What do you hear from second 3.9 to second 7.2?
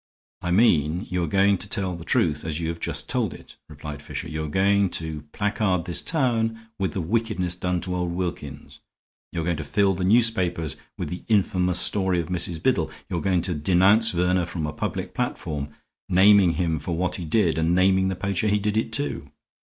Fisher. "You are going to placard this town with the